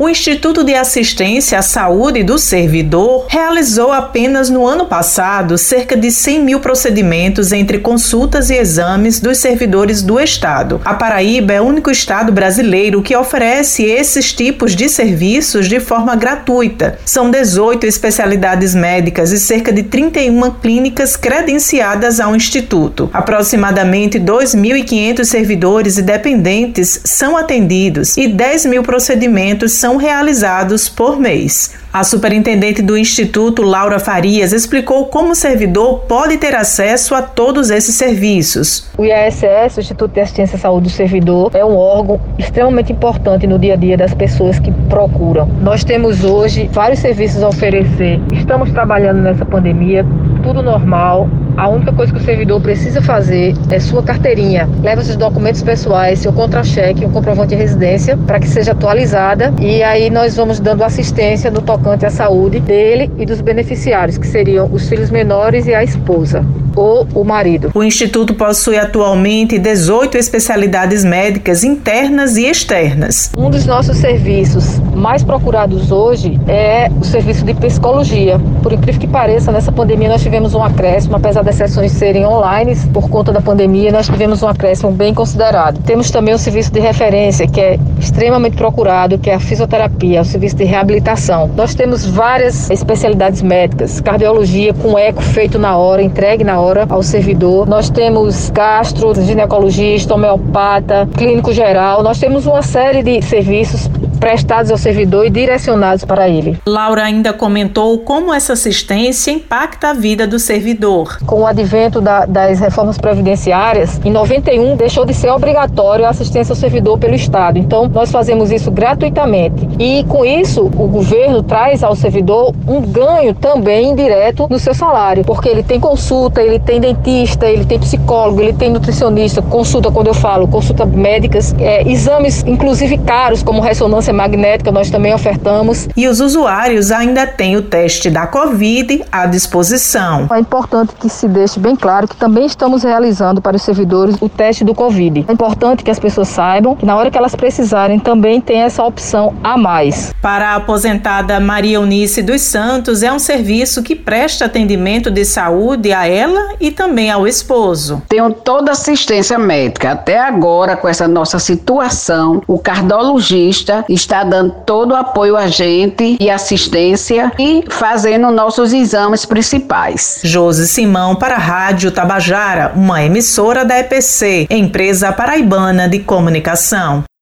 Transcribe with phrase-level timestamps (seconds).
[0.00, 6.12] O Instituto de Assistência à Saúde do Servidor realizou apenas no ano passado cerca de
[6.12, 10.80] 100 mil procedimentos entre consultas e exames dos servidores do Estado.
[10.84, 16.14] A Paraíba é o único estado brasileiro que oferece esses tipos de serviços de forma
[16.14, 16.96] gratuita.
[17.04, 23.10] São 18 especialidades médicas e cerca de 31 clínicas credenciadas ao Instituto.
[23.12, 31.18] Aproximadamente 2.500 servidores e dependentes são atendidos e 10 mil procedimentos são são realizados por
[31.18, 31.74] mês.
[31.90, 37.70] A superintendente do Instituto, Laura Farias, explicou como o servidor pode ter acesso a todos
[37.70, 38.86] esses serviços.
[38.98, 43.46] O IASS, o Instituto de Assistência à Saúde do Servidor, é um órgão extremamente importante
[43.46, 45.48] no dia a dia das pessoas que procuram.
[45.62, 48.20] Nós temos hoje vários serviços a oferecer.
[48.30, 50.04] Estamos trabalhando nessa pandemia,
[50.42, 51.26] tudo normal,
[51.58, 54.68] a única coisa que o servidor precisa fazer é sua carteirinha.
[54.80, 59.82] Leva seus documentos pessoais, seu contra-cheque, um comprovante de residência para que seja atualizada e
[59.82, 64.70] aí nós vamos dando assistência no tocante à saúde dele e dos beneficiários, que seriam
[64.72, 67.72] os filhos menores e a esposa ou o marido.
[67.74, 73.32] O Instituto possui atualmente 18 especialidades médicas internas e externas.
[73.36, 78.38] Um dos nossos serviços mais procurados hoje é o serviço de psicologia.
[78.62, 82.76] Por incrível que pareça, nessa pandemia nós tivemos um acréscimo, apesar das sessões serem online,
[82.92, 85.80] por conta da pandemia, nós tivemos um acréscimo bem considerado.
[85.84, 90.24] Temos também o serviço de referência, que é extremamente procurado, que é a fisioterapia, o
[90.24, 91.48] serviço de reabilitação.
[91.56, 97.02] Nós temos várias especialidades médicas, cardiologia com eco feito na hora, entregue na hora ao
[97.02, 97.66] servidor.
[97.68, 102.02] Nós temos gastro, ginecologista, homeopata, clínico geral.
[102.02, 103.88] Nós temos uma série de serviços
[104.18, 106.58] prestados ao servidor e direcionados para ele.
[106.66, 111.18] Laura ainda comentou como essa assistência impacta a vida do servidor.
[111.24, 116.52] Com o advento da, das reformas previdenciárias, em 91 deixou de ser obrigatório a assistência
[116.52, 117.58] ao servidor pelo Estado.
[117.58, 119.68] Então, nós fazemos isso gratuitamente.
[119.78, 125.24] E com isso, o governo traz ao servidor um ganho também indireto no seu salário,
[125.24, 130.08] porque ele tem consulta, ele tem dentista, ele tem psicólogo, ele tem nutricionista, consulta quando
[130.08, 133.60] eu falo, consulta médicas, é, exames inclusive caros como
[134.08, 135.88] ressonância magnética nós também ofertamos.
[135.96, 140.28] E os usuários ainda têm o teste da Covid à disposição.
[140.30, 144.28] É importante que se deixe bem claro que também estamos realizando para os servidores o
[144.28, 145.24] teste do Covid.
[145.28, 148.82] É importante que as pessoas saibam que na hora que elas precisarem também tem essa
[148.82, 150.14] opção a mais.
[150.22, 155.92] Para a aposentada Maria Eunice dos Santos, é um serviço que presta atendimento de saúde
[155.92, 158.02] a ela e também ao esposo.
[158.08, 159.92] Tenho toda assistência médica.
[159.92, 166.16] Até agora, com essa nossa situação, o cardiologista está dando todo o apoio a gente
[166.18, 170.20] e assistência e fazendo nossos exames principais.
[170.22, 177.07] Josi Simão para a Rádio Tabajara, uma emissora da EPC, empresa paraibana de comunicação.